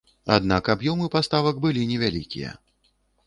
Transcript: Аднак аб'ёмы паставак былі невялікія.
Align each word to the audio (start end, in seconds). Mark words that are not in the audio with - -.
Аднак 0.35 0.69
аб'ёмы 0.73 1.09
паставак 1.17 1.59
былі 1.67 1.85
невялікія. 1.91 2.57